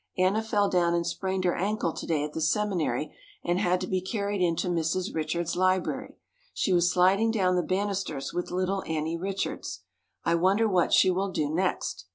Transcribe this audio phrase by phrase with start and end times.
[0.17, 3.87] Anna fell down and sprained her ankle to day at the seminary, and had to
[3.87, 5.13] be carried into Mrs.
[5.13, 6.17] Richards' library.
[6.55, 9.83] She was sliding down the bannisters with little Annie Richards.
[10.25, 12.05] I wonder what she will do next.